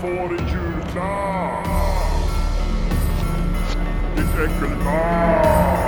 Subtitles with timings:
[0.00, 0.08] får
[0.38, 1.66] en julklapp!
[4.16, 5.78] Ditt äckelbarn!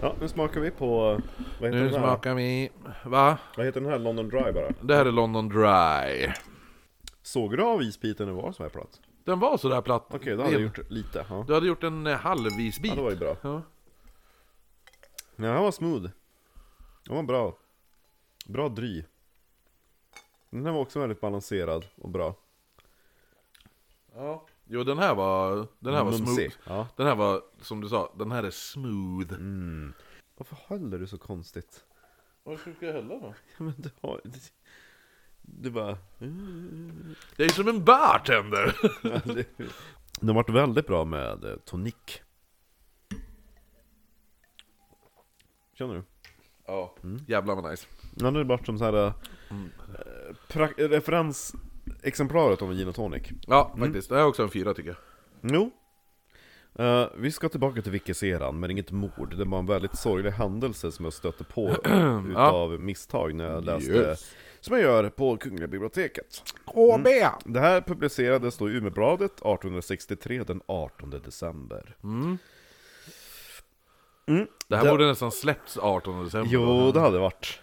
[0.00, 1.20] Ja, nu smakar vi på...
[1.60, 2.00] Vad heter Nu den här?
[2.00, 2.70] smakar vi...
[3.04, 3.38] Va?
[3.56, 3.98] Vad heter den här?
[3.98, 4.68] London Dry bara?
[4.80, 6.32] Det här är London Dry.
[7.22, 9.00] Såg du av isbiten när det var så här platt?
[9.28, 10.06] Den var sådär platt.
[10.10, 11.26] Okej, då hade jag gjort lite.
[11.28, 11.44] Ja.
[11.46, 12.90] Du hade gjort en eh, halvisbit.
[12.90, 13.36] ja, det var ju bra.
[13.42, 13.62] Ja.
[15.36, 16.10] Ja, han var smooth.
[17.04, 17.56] Den var bra.
[18.46, 19.04] Bra dry.
[20.50, 22.34] Den här var också väldigt balanserad och bra.
[24.14, 24.46] ja.
[24.64, 26.52] Jo, den här var, den här var Mumsig.
[26.52, 26.78] smooth.
[26.78, 26.88] Ja.
[26.96, 29.34] Den här var, som du sa, den här är smooth.
[30.36, 31.84] Varför håller du så konstigt?
[32.42, 33.34] Vad ska jag hälla då?
[33.58, 34.20] Ja, men du har...
[35.60, 35.98] Du bara...
[37.36, 38.76] Jag är som en bartender!
[40.20, 41.94] Den vart väldigt bra med eh, tonic.
[45.78, 46.02] Känner du?
[46.66, 46.94] ja,
[47.26, 47.86] jävlar vad nice.
[48.16, 49.06] Ja, nu är det bara som så här...
[49.06, 49.12] eh,
[50.48, 53.22] pra- referensexemplaret av en gin och tonic.
[53.46, 54.08] Ja, faktiskt.
[54.08, 54.98] Det här är också en fyra tycker jag.
[55.52, 55.70] Jo.
[56.84, 59.34] Eh, vi ska tillbaka till Vickeseran, men inget mord.
[59.38, 61.68] Det var en väldigt sorglig händelse som jag stötte på
[62.30, 64.34] utav misstag när jag läste, Yes.
[64.60, 66.42] Som jag gör på Kungliga biblioteket.
[66.66, 67.06] KB!
[67.44, 71.96] Det här publicerades då i Umebladet 1863 den 18 december.
[74.68, 76.50] Det här Det- borde nästan släppts 18 december.
[76.52, 77.60] Jo, det hade varit.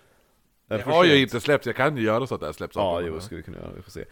[0.67, 2.81] Det har ju inte släppts, jag kan ju göra så att det här släpps Ja,
[2.81, 4.05] 18 jo, skulle vi kunna göra, vi får se.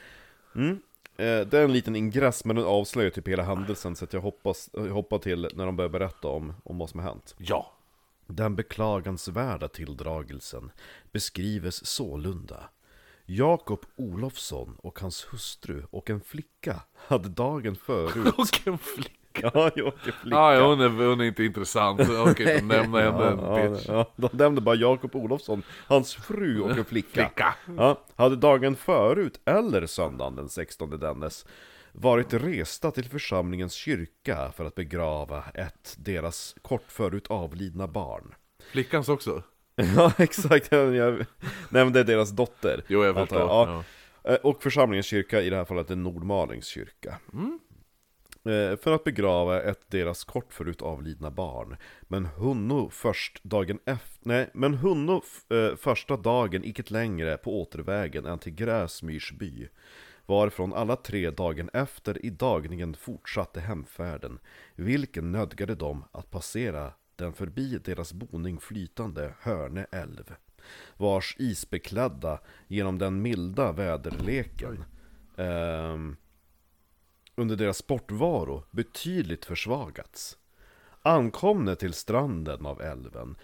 [0.55, 0.69] Mm.
[1.17, 4.21] Eh, det är en liten ingress, men den avslöjar typ hela händelsen, så att jag
[4.21, 7.35] hoppas, jag hoppar till när de börjar berätta om, om vad som har hänt.
[7.37, 7.73] Ja.
[8.35, 10.71] Den beklagansvärda tilldragelsen
[11.11, 12.69] beskrives sålunda.
[13.25, 18.33] Jakob Olofsson och hans hustru och en flicka hade dagen förut...
[18.37, 19.51] Och en flicka.
[19.53, 20.17] ja, Jakob flicka.
[20.23, 21.99] Ja, ja, hon, är, hon är inte intressant.
[21.99, 23.85] Jag orkar inte nämna henne en Ja, bitch.
[23.87, 27.09] ja, de nämnde bara Jakob Olofsson, hans fru och en flicka.
[27.29, 27.55] Flicka.
[27.77, 31.45] Ja, hade dagen förut, eller söndagen den 16 dennes,
[31.93, 38.33] varit resta till församlingens kyrka för att begrava ett deras kort förut avlidna barn.
[38.71, 39.43] Flickans också.
[39.95, 40.71] Ja, exakt.
[40.71, 41.25] Jag
[41.69, 42.83] nämnde deras dotter.
[42.87, 43.39] Jo, jag förstår.
[43.39, 43.83] Ja.
[44.23, 44.37] Ja.
[44.43, 47.17] Och församlingens kyrka, i det här fallet är Nordmalings kyrka.
[48.45, 51.75] Eh, För att begrava ett deras kort förut avlidna barn.
[52.01, 58.25] Men hunno först dagen efter, nej, men hunno eh, första dagen icket längre på återvägen
[58.25, 59.67] än till Gräsmyrsby.
[60.25, 64.39] Varifrån alla tre dagen efter i dagningen fortsatte hemfärden,
[64.75, 70.35] vilken nödgade dem att passera den förbi deras boning flytande Hörne älv,
[70.97, 74.83] vars isbeklädda genom den milda väderleken
[75.37, 75.97] eh,
[77.35, 80.37] under deras sportvaro betydligt försvagats.
[81.01, 83.35] Ankomne till stranden av älven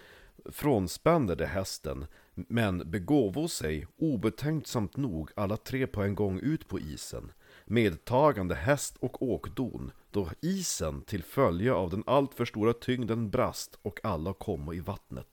[0.52, 6.80] frånspände de hästen, men begåvo sig obetänksamt nog alla tre på en gång ut på
[6.80, 7.32] isen,
[7.64, 14.00] medtagande häst och åkdon, då isen till följe av den alltför stora tyngden brast och
[14.02, 15.28] alla komma i vattnet.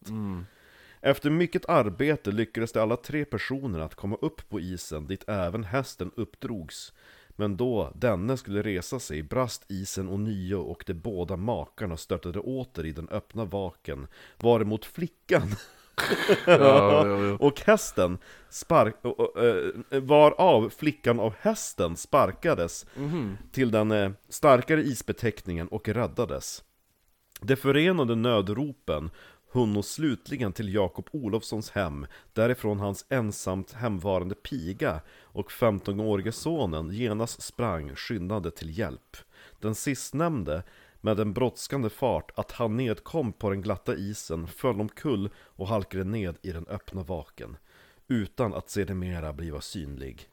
[1.01, 5.63] Efter mycket arbete lyckades de alla tre personerna att komma upp på isen dit även
[5.63, 6.94] hästen uppdrogs.
[7.40, 12.86] Men då denne skulle resa sig brast isen ånyo och de båda makarna störtade åter
[12.86, 15.56] i den öppna vaken, varemot flickan
[16.46, 17.38] Ja, ja, ja.
[17.40, 18.18] och hästen
[18.50, 18.96] spark...
[19.06, 22.86] eh, varav flickan av hästen sparkades
[23.52, 26.64] till den eh, starkare isbetäckningen och räddades.
[27.42, 29.09] De förenade nödropen
[29.57, 37.41] hunno slutligen till Jakob Olofssons hem, därifrån hans ensamt hemvarande piga och 15-årige sonen genast
[37.41, 39.18] sprang skyndande till hjälp.
[39.59, 40.63] Den sistnämnde
[41.01, 46.03] med en brådskande fart att han nedkom på den glatta isen, föll omkull och halkade
[46.03, 47.57] ned i den öppna vaken,
[48.07, 50.30] utan att sedermera bliva synlig.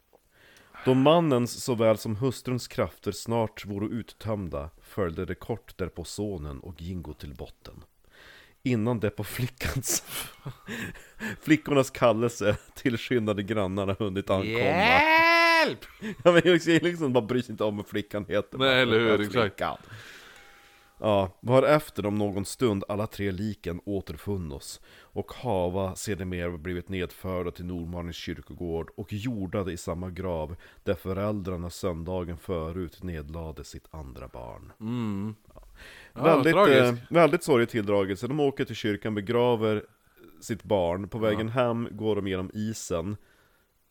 [0.85, 6.82] Då mannens såväl som hustruns krafter snart vore uttömda följde det kort därpå sonen och
[6.82, 7.85] Gingo till botten.
[8.67, 10.05] Innan det på flickans
[11.41, 15.85] Flickornas kallelse tillskyndade grannarna hunnit ankomma Hjälp!
[16.25, 19.63] Ja men liksom bara bryr sig inte om vad flickan heter Nej, eller hur, exakt.
[20.99, 27.65] Ja, varefter om någon stund alla tre liken återfunnos och hava sedermera blivit nedförda till
[27.65, 34.73] Nordmalings kyrkogård och jordade i samma grav där föräldrarna söndagen förut nedlade sitt andra barn.
[34.81, 35.35] Mm.
[36.15, 39.82] Ja, väldigt, eh, väldigt sorglig tilldragelse, de åker till kyrkan, begraver
[40.41, 43.17] sitt barn, på vägen hem går de genom isen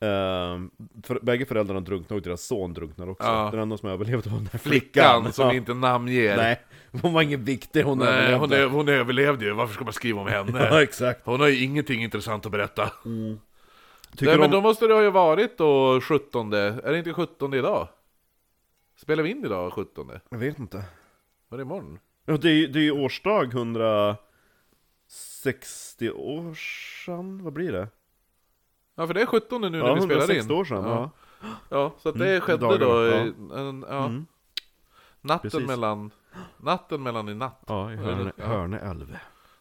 [0.03, 0.71] Ehm,
[1.03, 3.27] för, bägge föräldrarna drunknade och deras son drunknade också.
[3.27, 3.49] Ja.
[3.51, 5.33] Den enda som överlevde var den här Flickan flickan.
[5.33, 5.53] som ja.
[5.53, 6.37] inte namnger.
[6.37, 6.61] Nej,
[7.01, 8.63] hon var ingen viktig, hon Nej, överlevde.
[8.65, 10.81] hon, hon överlevde ju, varför ska man skriva om Ja, henne?
[10.81, 11.21] exakt.
[11.25, 12.91] Hon har ju ingenting intressant att berätta.
[14.11, 14.39] Tycker Nej, de...
[14.39, 17.87] men då måste det ha ju varit då 17, är det inte 17 idag?
[18.97, 20.11] Spelar vi in idag 17?
[20.29, 20.83] Jag vet inte.
[21.53, 21.99] Var det imorgon?
[22.25, 26.53] Ja, det är ju det är ju årsdag 160 år
[27.05, 27.87] sedan, vad blir det?
[28.95, 30.59] Ja för det är 17 nu Ja, när vi spelar 160 in.
[30.59, 31.09] år sedan, ja.
[31.69, 33.15] Ja, så att det Mm, skedde dagar, då, ja.
[33.15, 33.19] i,
[33.59, 34.25] en, ja, Mm.
[35.21, 35.67] natten precis.
[35.67, 36.11] mellan,
[36.57, 37.63] natten mellan i natt.
[37.67, 38.45] Ja, i Hörne, Ja.
[38.45, 39.17] Hörne älv.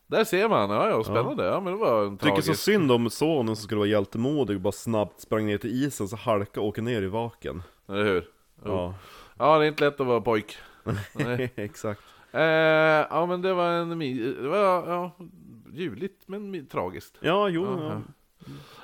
[0.07, 1.45] Där ser man, ja ja, spännande.
[1.45, 2.63] Ja, men det var en Tycker så tragisk...
[2.63, 6.17] synd om sonen som skulle vara hjältemodig och bara snabbt sprang ner till isen så
[6.17, 7.63] halka och åker ner i vaken.
[7.89, 8.29] Eller hur?
[8.65, 8.95] Ja,
[9.39, 10.57] Ja, det är inte lätt att vara pojk.
[11.13, 11.53] Nej.
[11.57, 12.01] exakt.
[12.33, 12.41] Eh,
[13.11, 13.99] ja men det var en,
[14.43, 14.59] det var,
[14.89, 15.11] ja,
[15.73, 17.19] ljuvligt men tragiskt.
[17.21, 18.01] Ja, jo, Ja, ja.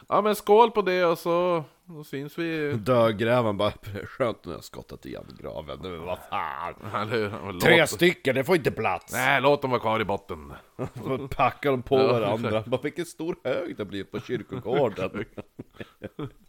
[0.08, 2.72] Ja men skål på det och så, då syns vi.
[2.72, 3.72] Dödgrävaren bara,
[4.06, 6.74] skönt nu har jag skottat igen graven, nu vad fan.
[7.02, 7.52] Eller hur?
[7.52, 9.12] Låt- Tre stycken, det får inte plats!
[9.12, 10.52] Nej, låt dem vara kvar i botten.
[10.94, 15.24] Så packar de på varandra, bara vilken stor hög det blir på kyrkogården.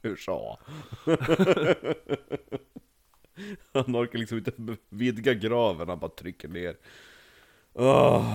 [0.01, 0.57] Hur så?
[3.73, 4.51] Han orkar liksom inte
[4.89, 6.75] vidga graven, han bara trycker ner.
[7.73, 8.33] Åh,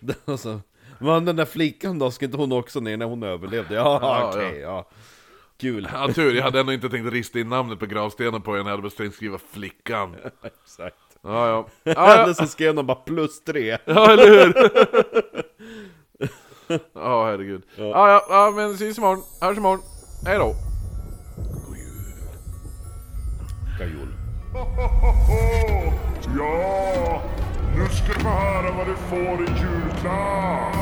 [0.00, 0.60] det var så.
[0.98, 3.74] Men den där flickan då, ska inte hon också ner när hon överlevde?
[3.74, 4.88] Ja, Ja, okej, ja.
[5.58, 5.88] Kul.
[5.92, 8.64] Ja tur, jag hade ändå inte tänkt rista in namnet på gravstenen på en, jag
[8.64, 10.16] hade bara tänkt skriva flickan.
[10.42, 10.96] Exakt.
[11.22, 11.68] Ja ja.
[11.94, 12.34] Ja, Eller ja.
[12.34, 13.78] så skrev de bara plus tre.
[13.84, 14.70] Ja, eller hur?
[16.94, 17.62] Ja, herregud.
[17.76, 17.84] Ja.
[17.84, 19.22] ja, ja, men syns imorgon.
[19.40, 19.80] Hörs imorgon.
[20.26, 20.54] Hej då.
[26.38, 27.22] Ja,
[27.76, 30.76] nu ska du få höra vad du får i julklapp.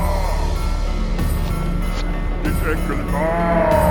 [2.43, 3.84] Ditt äckelbarn.